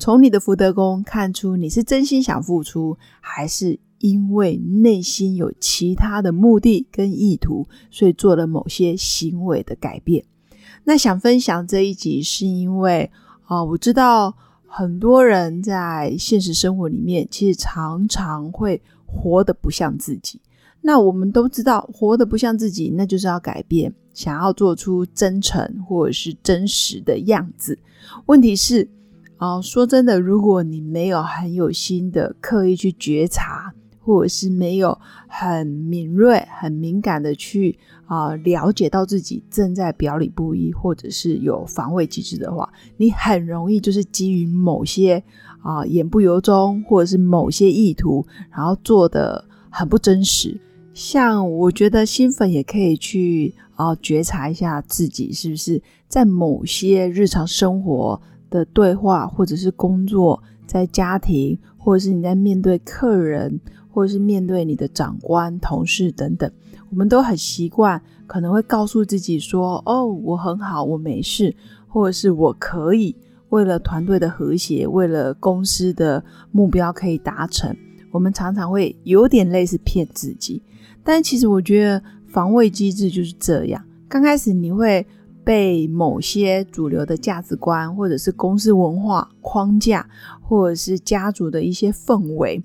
[0.00, 10.24] 从你的福德宫看出你是真心想付出，还是因为内心有其他的目的跟意图，所以做了某些行为的改变。
[10.84, 13.10] 那想分享这一集，是因为
[13.44, 14.34] 啊，我知道
[14.66, 20.40] 很多人在现实生活里面，其实常常会活得不像自己。
[20.80, 27.78] 那我们都知道，活得不像自己，那就是要改变，想要做出真诚或者是真实的样子。
[28.24, 28.88] 问题是，
[29.40, 45.24] 啊，说真的，如果你没有很有心的刻意去觉察，或者是没有很敏锐、很敏感的去啊了解到自己正在表里不一，或者是有防卫机制的话，你很容易就是基于某些
[45.62, 50.60] 啊言不由衷，或者是某些意图，然后做的很不真实。
[50.92, 66.50] 像我觉得新粉也可以去啊觉察一下自己是不是在某些日常生活的对话，或者是工作，在家庭，或者是你在面对客人，或者是面对你的长官、同事等等，
[66.90, 71.54] 我们都很习惯，可能会告诉自己说：“哦，我很好，我没事，
[71.88, 73.16] 或者是我可以
[73.48, 77.74] 为了团队的和谐，为了公司的目标可以达成。”
[78.12, 80.60] 我们常常会有点类似骗自己。
[81.04, 83.82] 但其实我觉得防卫机制就是这样。
[84.08, 85.06] 刚开始你会
[85.44, 90.08] 被某些主流的价值观，或者是公司文化框架，
[90.40, 92.62] 或者是家族的一些氛围，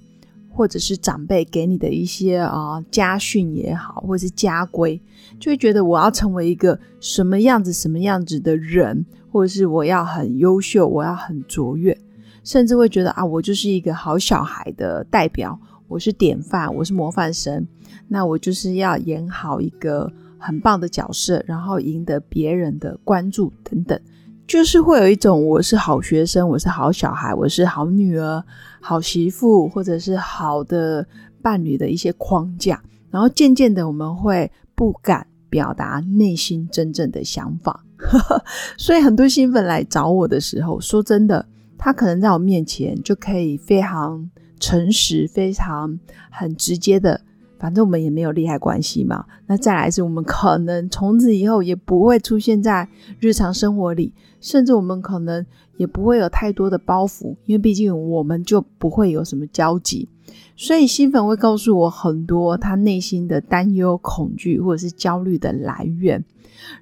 [0.50, 5.02] 或者是长辈给你的一些啊家训也好，或者是家规，
[5.40, 11.98] 就会觉得我要成为一个什么样子、什么样子的人，或者是我要很优秀，我要很卓越，
[12.44, 15.60] 甚至会觉得啊，我就是一个好小孩的代表。
[15.88, 17.68] 我是典范，我是模范生，
[18.08, 24.00] 那我就是要演好一个很棒的角色，然后赢得别人的关注等等，
[24.48, 28.44] 就是会有一种我是好学生，我是好小孩，我是好女儿、
[28.80, 31.06] 好媳妇，或者是好的
[31.42, 37.84] 伴侣的一些框架，然后渐渐的我们会不敢表达内心真正的想法，
[38.78, 41.46] 所以很多新粉来找我的时候，说真的，
[41.78, 44.30] 他可能在我面前就可以非常。
[44.58, 46.00] 诚实非常
[46.32, 47.20] 很直接的，
[47.66, 49.26] 反正我们也没有利害关系嘛。
[49.48, 52.88] 那再来是我们可能从此以后也不会出现在
[53.20, 55.44] 日常生活里，甚至我们可能
[55.78, 60.08] 也不会有太多的包袱，因为毕竟我们就不会有什么交集。
[60.56, 66.24] 所以新粉会告诉我很多他内心的担忧、恐惧或者是焦虑的来源，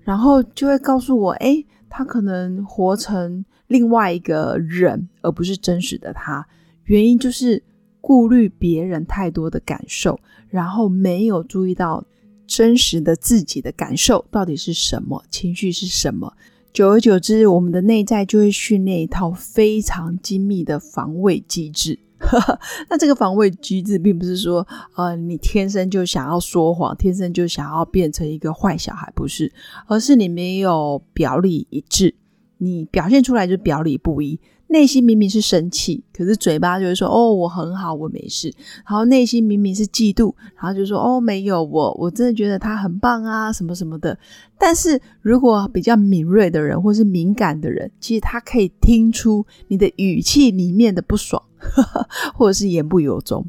[0.03, 6.45] 然后就会告诉我，哎，他可能活成另外一个人，而不是真实的他。
[6.83, 7.63] 原因就是
[8.01, 10.19] 顾虑别人太多的感受，
[10.53, 12.05] 然后没有注意到
[12.45, 16.31] 真实的自己的感受到底是什么，情绪是什么。
[16.71, 21.97] 久而久之，我们的内在就会训练一套非常精密的防卫机制。
[22.87, 24.65] 那这个防卫机制，并不是说，
[24.95, 29.51] 呃，你天生就想要说谎，天生就想要变成一个坏小孩，不是，
[29.87, 32.13] 而是你没有表里一致，
[32.59, 34.39] 你表现出来就表里不一。
[34.73, 38.51] 内心明明是生气，可是嘴巴就会说：“哦，我很好，我没事。”
[38.89, 44.17] 然后内心明明是嫉妒，然后就说：“哦，没有我，我真的觉得他很棒啊，什么什么的。”
[44.57, 51.39] 但是如果比较敏锐的人，或是敏感的人，其实他可以听出你的语气里面的不爽，
[52.33, 53.45] 或者是言不由衷。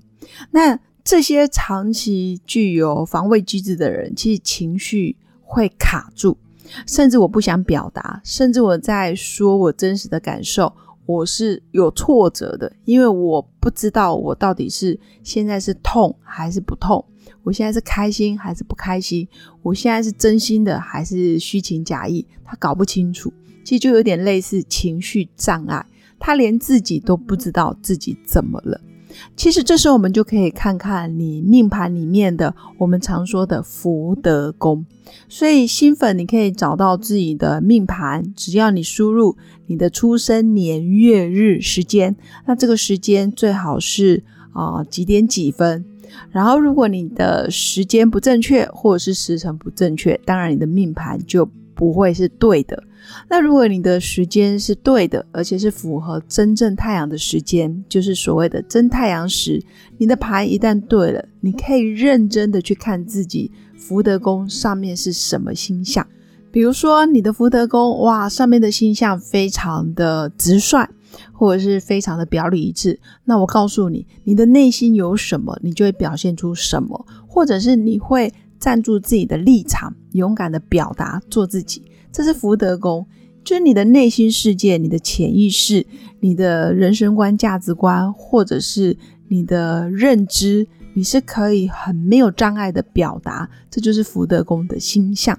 [0.51, 6.37] 那这些长期具有防卫机制的人，其实情绪会卡住，
[6.87, 10.71] 甚至我不想表达，甚至我在说我真实的感受。
[11.07, 17.05] 我是有挫折的，因为我不知道我到底是现在是痛还是不痛，
[17.43, 19.29] 我现在是开心还是不开心，
[19.63, 23.33] 我现在是真心的还是虚情假意，他搞不清楚，
[23.65, 25.85] 其实就有点类似情绪障碍，
[26.19, 28.81] 他连自己都不知道自己怎么了。
[29.37, 34.85] 其实这时候我们就可以看看你命盘里面的我们常说的福德宫。
[35.29, 42.17] 所以新粉你可以找到自己的命盘，只要你输入你的出生年月日时间，
[42.47, 45.85] 那这个时间最好是啊几点几分。
[46.31, 52.83] 然后如果你的时间不正确，或者是时辰不正确，当然你的命盘就不会是对的。
[53.29, 59.63] 那如果你的时间是对的，而且是符合真正太阳的时间，就是所谓的真太阳时，
[59.99, 66.07] 你的牌一旦对了，你可以认真的去看自己福德宫上面是什么星象。
[66.51, 70.89] 比如说你的福德宫，哇，上面的星象非常的直率，
[71.33, 81.83] 或者是非常的表里一致，那我告诉你，你的内心有什么，你就会表现出什么，或者是你会站住自己的立场，勇敢的表达，做自己。
[82.15, 83.05] 这是福德宫，
[83.43, 85.85] 就是你的内心世界、你的潜意识、
[86.21, 88.97] 你的人生观、价值观，或者是
[89.27, 90.65] 你的认知，
[90.95, 95.37] 你是可以很没有障碍的表达，这就是福德宫的星象。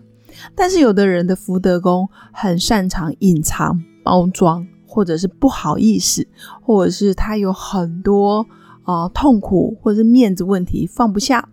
[0.53, 6.27] 但是有的人的福德宫很擅长隐藏、包装，或者是不好意思，
[6.61, 8.45] 或者是他有很多
[8.83, 11.47] 啊痛苦，或者是面子问题放不下。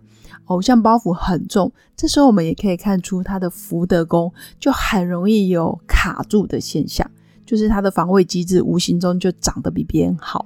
[0.45, 7.09] 偶像包袱很重，这时候我们也可以看出他的福德宫就很容易有卡住的现象，
[7.45, 10.45] 就是他的防卫机制无形中就长得比别人好。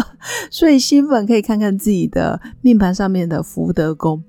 [0.50, 4.22] 所以新粉可以看看自己的命盘上面的福德宫。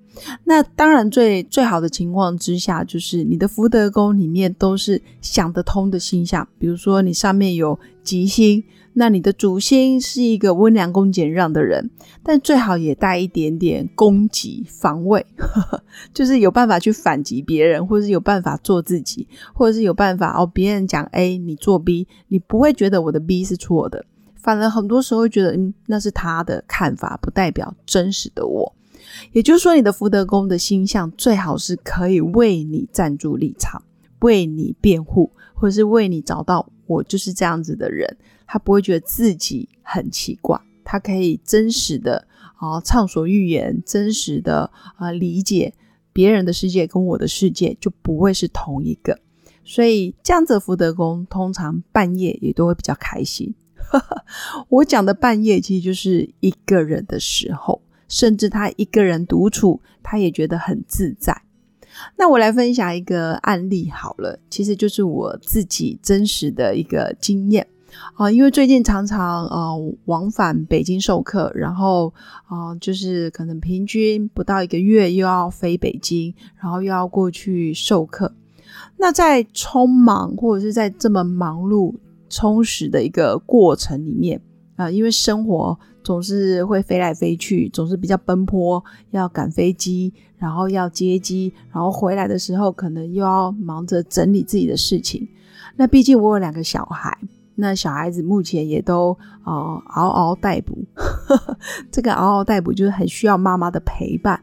[0.43, 8.63] 那当然最最好的情况之下，就是你的福德宫里面都是想得通的星象，比如说你上面有吉星。
[8.99, 11.89] 那你的主星是一个温良恭俭让的人，
[12.21, 15.25] 但最好也带一点点攻击防卫，
[16.13, 24.03] 就是有办法去反击别人，或者是有办法做自己，或者是有办法哦，别人讲 A，你做 B，你不会觉得我的 B 是错的，
[24.35, 28.75] 反而很多时候会觉得，嗯，那是他的看法，不代表真实的我。
[29.31, 33.81] 也就是说，你的福德宫的星象最好是可以为你站住立场，
[34.19, 38.17] 为你辩护，或者是为你找到我就是这样子的人。
[38.51, 45.71] 他不会觉得自己很奇怪，他可以真实的啊畅所欲言，真实的啊理解
[46.11, 49.19] 别人的世界跟我的世界就不会是同一个。
[49.63, 53.53] 所以这样子福德宫通常半夜也都会比较开心。
[54.67, 61.39] 我讲的半夜其实就是一个人的时候，甚至他一个人独处，他也觉得很自在。
[62.17, 67.67] 那我来分享一个案例好了，其实就是我自己真实的一个经验。
[68.15, 72.13] 啊，因为最近常常呃往返北京授课，然后
[72.47, 78.33] 啊就是可能平均不到一个月又要飞北京，然后又要过去授课。
[78.97, 81.95] 那在匆忙或者是在这么忙碌
[82.29, 84.41] 充实的一个过程里面
[84.75, 95.27] 啊，因为生活总是会飞来飞去，总是比较奔波，要赶飞机，然后要接机，然后回来的时候可能又要忙着整理自己的事情。
[95.75, 97.17] 那毕竟我有两个小孩。
[97.59, 99.11] 那小孩子目前也都
[99.43, 100.77] 啊嗷嗷待哺，
[101.91, 104.41] 这个嗷嗷待哺就是很需要妈妈的陪伴。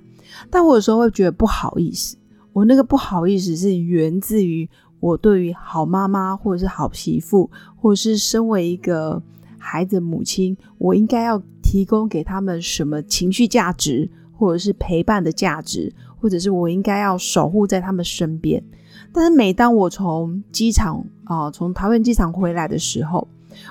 [0.50, 2.18] 但我有时候会觉得不好意思，
[2.52, 4.68] 我那个不好意思是源自于
[5.00, 9.22] 我对于好妈妈或者是好媳妇，或者是身为一个
[9.56, 15.90] 孩子母亲，我应该要提供给他们什么情绪价值，或者是陪伴的价值，
[16.20, 18.62] 或者是我应该要守护在他们身边。
[19.12, 23.26] 但是每当我从机场啊，从桃园机场回来的时候，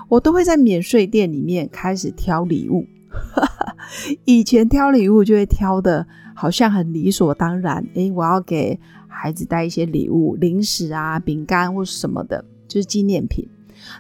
[0.09, 2.85] 我都会在免税店里面开始挑礼物。
[4.25, 13.47] 以前挑礼物就会挑的好像很理所当然，诶，我要给孩子带一些礼物，零食啊、饼干或什么的，就是纪念品。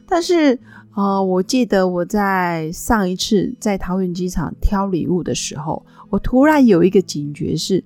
[0.07, 0.59] 但是
[0.95, 7.83] 呃，我记得我在上一次在桃园机场挑礼物的时候，我突然有一个警觉是。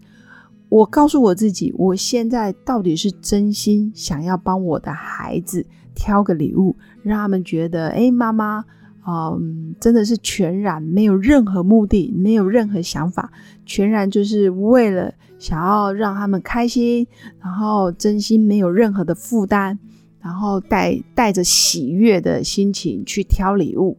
[0.69, 8.63] 我告诉我自己，我现在到底是真心想要帮我的孩子挑个礼物，让他们觉得，哎，妈妈，
[9.07, 13.31] 嗯，真的是全然没有任何目的，没有任何想法，
[13.65, 17.07] 全然就是为了想要让他们开心，
[17.41, 19.79] 然后真心没有任何的负担，
[20.21, 23.97] 然后带带着喜悦的心情去挑礼物。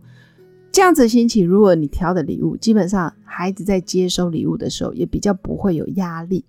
[0.70, 6.44] 这样子心情，如果你挑的礼物，基本上孩子在接收礼物的时候也比较不会有压力。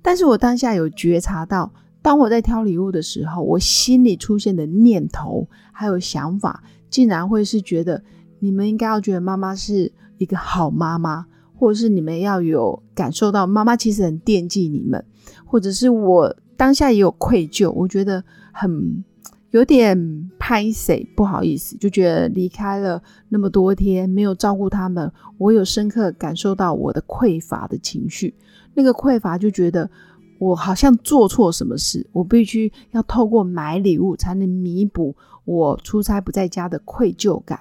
[0.00, 8.02] 但是我当下有觉察到，当我在挑礼物的时候，我心里出现的念头还有想法，竟然会是觉得
[8.38, 15.04] 你们应该要觉得妈妈是一个好妈妈，或者是你们要有感受到妈妈其实很惦记你们，
[15.44, 19.04] 或者是我当下也有愧疚，我觉得很
[19.50, 28.34] 有点拍谁不好意思，就觉得离开了那么多天没有照顾他们，我有深刻感受到我的匮乏的情绪。
[28.74, 29.90] 那个匮乏就觉得
[30.38, 37.58] 我好像做错什么事，我必须要透过买礼物才能弥补我出差不在家的愧疚感。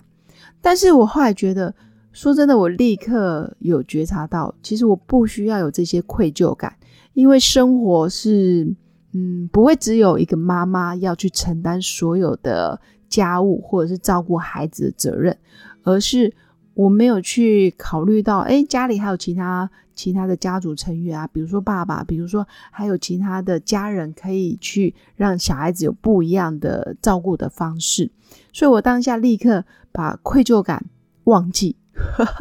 [0.62, 1.74] 但是我后来觉得，
[2.12, 6.76] 说真的，我立刻有觉察到，其实我不需要有这些愧疚感，
[7.14, 8.76] 因为生活是
[9.14, 15.38] 嗯，不会只有一个妈妈要去承担所有的家务或者是照顾孩子的责任，
[15.84, 16.36] 而是
[16.74, 28.12] 我没有去考虑到，哎，家里还有其他其他的家族成员啊，比如说爸爸，比如说还有其他的家人，可以去让小孩子有不一样的照顾的方式。
[28.54, 30.86] 所以我当下立刻把愧疚感
[31.24, 31.78] 忘记，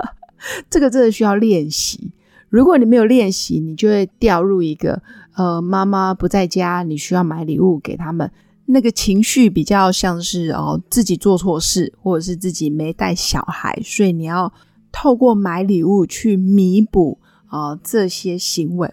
[0.68, 2.12] 这个真的需要练习。
[2.48, 5.02] 如果你没有练习，你就会掉入一个
[5.36, 8.30] 呃，妈妈不在家，你需要买礼物给他们。
[8.64, 14.52] 那个情绪比较像是哦，自己做错事，或者是自己没带小孩，所以你要
[14.90, 18.92] 透过买礼物去弥补啊这些行为。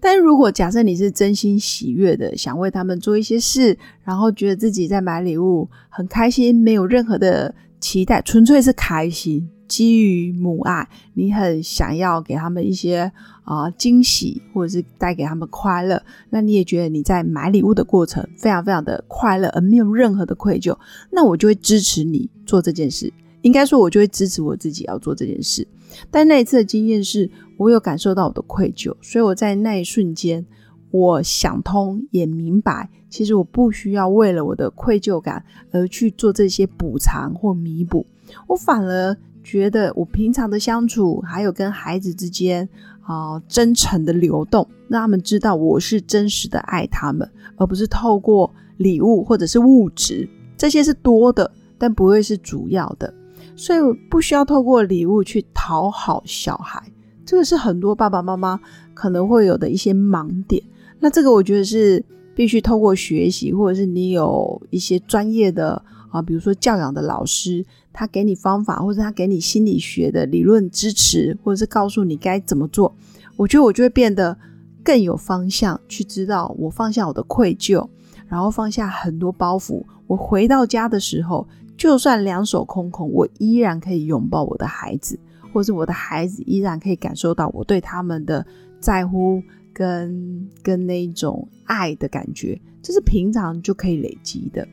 [0.00, 7.54] 但如果假设你是真心喜悦的，想为他们做一些事，然后觉得自己在买礼物很开心，没有任何的
[7.84, 9.46] 期待，纯粹是开心。
[9.68, 13.12] 基于母爱，你很想要给他们一些
[13.44, 20.74] 啊惊喜，或者是带给他们快乐，那你也觉得你在买礼物的过程非常非常的快乐，而没有任何的愧疚，
[21.10, 23.12] 那我就会支持你做这件事。
[23.42, 25.66] 应该说，我就会支持我自己要做这件事。
[26.10, 30.46] 但那一次的经验是，我有感受到我的愧疚，所以我在那一瞬间，
[30.94, 38.06] 我想通也明白，其实我不需要为了我的愧疚感而去做这些补偿或弥补，
[38.46, 39.16] 我反而。
[39.46, 42.66] 觉得我平常的相处，还有跟孩子之间
[43.02, 53.12] 啊真诚的流动，让他们知道我是真实的爱他们，而不是透过礼物或者是物质，这些是多的，但不会是主要的。
[53.54, 56.82] 所以不需要透过礼物去讨好小孩，
[57.26, 58.58] 这个是很多爸爸妈妈
[58.94, 60.64] 可能会有的一些盲点。
[61.04, 62.02] 那这个我觉得是
[62.34, 67.62] 必须透过学习，或者是你有一些专业的啊，比如说教养的老师。
[67.96, 72.92] 他给你方法，或者他给你心理学的理论支持，或者是告诉你该怎么做，
[73.36, 74.36] 我觉得我就会变得
[74.82, 77.86] 更有方向，去知道我放下我的愧疚，
[78.26, 79.80] 然后放下很多包袱。
[80.08, 81.46] 我回到家的时候，
[81.76, 85.16] 就算两手空空，我依然可以拥抱我的孩子，
[85.52, 88.44] 或者我的孩子依然可以感受到我对他们的
[88.80, 89.40] 在乎
[89.74, 94.66] 跟跟那种爱的感觉，这是平常就可以累积的。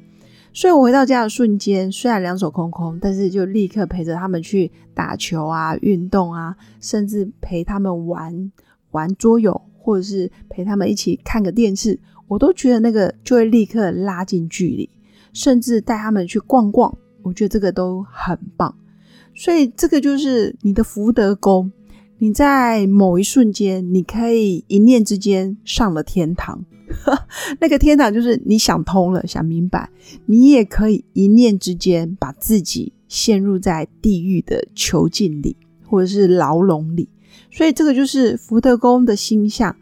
[0.54, 8.52] 所以我回到家的瞬间，虽然两手空空，但是就立刻陪着他们去打球啊、运动啊，甚至陪他们玩
[8.92, 14.90] 玩桌游，或者是陪他们一起看个电视，我都觉得那个就会立刻拉近距离，
[15.32, 16.94] 甚至带他们去逛逛，
[17.24, 18.76] 我觉得这个都很棒。
[19.34, 21.72] 所以这个就是你的福德宫，
[22.24, 26.64] 你在某一瞬间，你可以一念之间上了天堂。
[27.60, 29.90] 那个天堂就是你想通了、想明白，
[30.28, 37.10] 你也可以一念之间把自己陷入在地狱的囚禁里，或者是牢笼里。
[37.50, 39.76] 所以这个就是福德宫的星象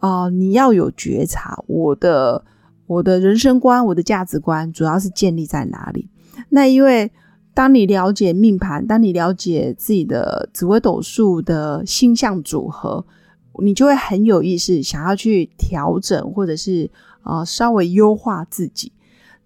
[0.00, 0.28] 啊！
[0.30, 2.44] 你要有觉察，我的
[2.88, 6.08] 我的人生观、我的价值观主要是建立在哪里？
[6.48, 7.08] 那因为
[7.58, 13.04] 当你了解命盘，当你了解自己的紫微斗数的星象组合。
[13.60, 16.88] 你就会很有意识，想要去调整，或者是
[17.22, 18.92] 啊稍微优化自己。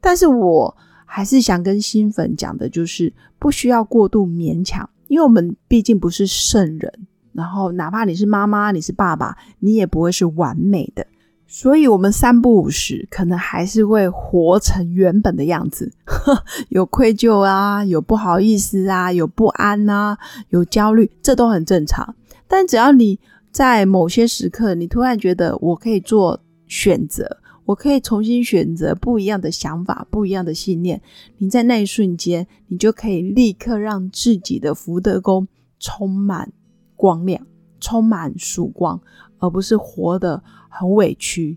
[0.03, 0.77] 但是我
[1.07, 6.93] 还是想跟新粉讲的，就是不需要过度勉强，因为我们毕竟不是圣人。
[7.33, 11.07] 然后，哪怕你是妈妈，你是爸爸，你也不会是完美的。
[11.55, 15.93] 所以，我们三不五时，可能还是会活成原本的样子，
[16.71, 20.17] 有愧疚啊，有不好意思啊，有不安啊，
[20.49, 22.17] 有焦虑，这都很正常。
[22.49, 23.21] 但只要你。
[23.53, 31.03] 在某些时刻，你突然觉得我可以做选择，我可以重新选择不一样的想法、不一样的信念。
[31.37, 35.47] 你在那一瞬间，你就可以立刻让自己的福德宫
[35.79, 36.51] 充满
[36.97, 37.47] 光亮，
[37.79, 38.99] 充满曙光，
[39.39, 40.43] 而不是活的
[40.73, 41.57] 很委屈。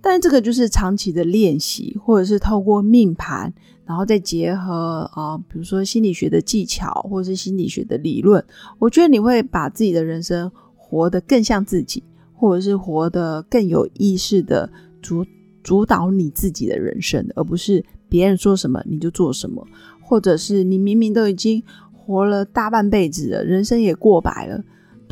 [0.00, 3.52] 但这个就是长期的练习，或者是透过命盘，
[3.86, 8.44] 然后再结合啊，比如说心理学的技巧，或者是心理学的理论，
[8.78, 10.50] 我觉得你会把自己的人生。
[10.86, 12.04] 活得更像自己，
[12.34, 14.70] 或者是活得更有意识的
[15.02, 15.26] 主
[15.60, 19.66] 主导你自己的人生，而不是别人说什么你就做什么，
[20.00, 21.60] 或者是你明明都已经
[21.92, 24.62] 活了大半辈子了，人生也过百了，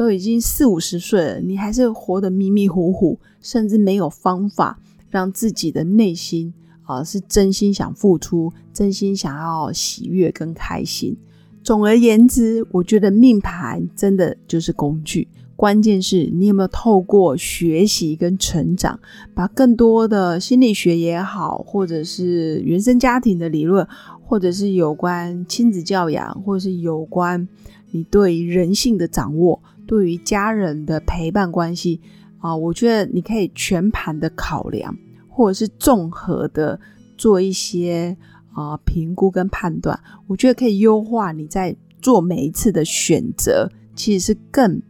[0.03, 11.17] 都已经四五十岁了，你还是活得迷迷糊糊，甚至没有方法让自己的内心啊是真心想付出，真心想要喜悦跟开心。
[11.63, 15.29] 总而言之，我觉得命盘真的就是工具。
[15.55, 18.99] 关键是你有没有透过学习跟成长，
[19.33, 23.87] 把更多的心理学也好，或者是原生家庭的理论，
[24.25, 27.47] 或者是有关亲子教养，或者是有关
[27.93, 32.01] 你对人性的掌握，对于家人的陪伴关系
[32.39, 34.97] 啊，我觉得你可以全盘的考量，
[35.29, 36.79] 或者是综合的
[37.19, 38.17] 做一些
[38.55, 44.81] 啊评估跟判断，我觉得可以优化你在做每一次的选择，其实是更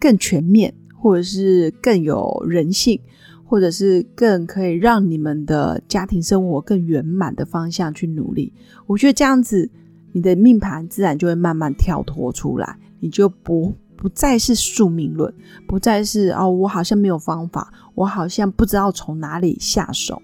[0.00, 2.98] 更全面，或者是更有人性，
[3.44, 8.52] 或者是更可以让你们的家庭生活更圆满的方向去努力。
[8.86, 9.70] 我觉得这样子，
[10.12, 13.74] 你的命盘自然就会慢慢跳脱出来，你就不。
[14.02, 15.32] 不再是宿命论，
[15.64, 20.20] 不再是哦，我好像没有方法，我好像不知道从哪里下手。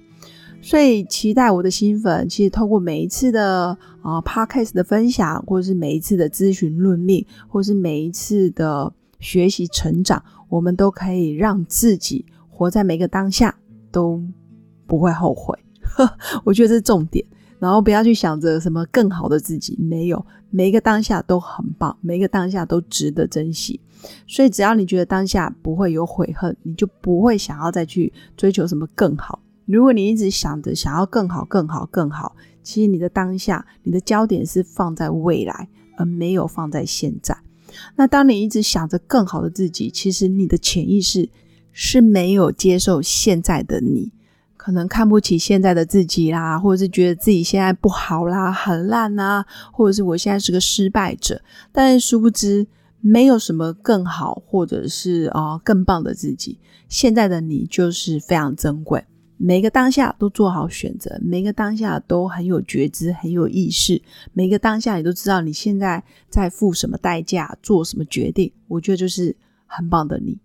[0.61, 13.55] 所以期待我的新粉，其实透过每一次的啊 podcast 的分享，或者是每一次的咨询论命，或者是每一次的学习成长，我们都可以让自己活在每个当下
[13.93, 14.21] 都
[14.89, 15.57] 不会后悔。
[15.81, 17.25] 呵 我觉得这是重点。
[17.59, 23.81] 然后不要去想着什么更好的自己，没有，每一个当下都很棒，每一个当下都值得珍惜。
[24.27, 29.41] 所以只要你觉得当下不会有悔恨，你就不会想要再去追求什么更好。
[29.67, 37.37] 如果你一直想着想要更好、更好、更好，其实你的当下，你的焦点是放在未来，而没有放在现在。
[37.97, 41.29] 那当你一直想着更好的自己，其实你的潜意识
[41.73, 44.13] 是没有接受现在的你。
[44.59, 51.41] 可能看不起现在的自己啦，或者是觉得自己现在不好啦、很烂啊，或者是我现在是个失败者。
[51.73, 52.67] 但殊不知，
[53.01, 56.59] 没有什么更好，或者是啊更棒的自己。
[56.89, 59.05] 现在的你就是非常珍贵，
[59.37, 68.53] 每个当下都做好选择，每个当下都很有觉知、很有意识，每个当下你都知道你现在在付什么代价、做什么决定。
[68.67, 69.37] 我觉得就是
[69.67, 70.37] 很棒的你。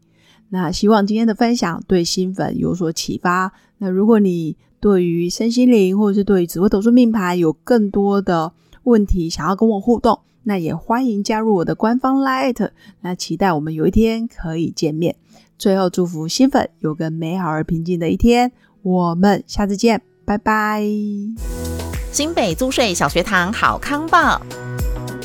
[0.53, 3.51] 那希望今天的分享对新粉有所启发。
[3.79, 12.69] 那如果你对于身心灵或者是对于紫微斗数命牌有更多的问题想要跟我互动，那也欢迎加入我的官方 Light。
[13.01, 15.15] 那期待我们有一天可以见面。
[15.57, 18.51] 最后祝福新粉有个美好而平静的一天。
[18.83, 20.83] 我们下次见，拜拜。
[22.11, 24.39] 新北租税小学堂好康报。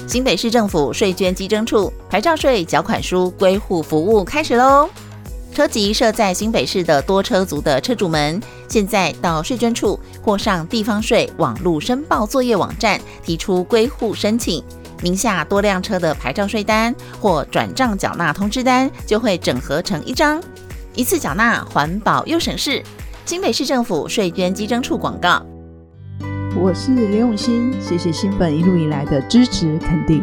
[0.07, 4.89] 新北市政府税捐稽征处牌照税缴款书归户服务开始喽！
[5.59, 14.63] 车籍设在新北市的多车族的车主们，现在到税捐处或上地方税网路申报作业网站提出归户申请，
[15.03, 20.41] 名下多辆车的牌照税单或转账缴纳通知单就会整合成一张，
[20.95, 22.81] 一次缴纳，环保又省事。
[23.27, 25.45] 新北市政府税捐稽征处广告。
[26.55, 30.23] 我是刘永新，谢谢新粉一路以来的支持肯定。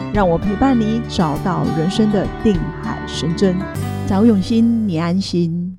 [0.13, 3.55] 让我陪伴你，找到人生的定海神针。
[4.07, 5.60] 找永新，你安心。